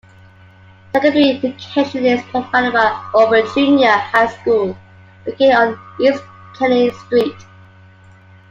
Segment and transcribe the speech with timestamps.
[0.95, 4.75] Secondary education is provided by Auburn Junior High School,
[5.27, 6.23] located on East
[6.55, 7.35] Kenney Street.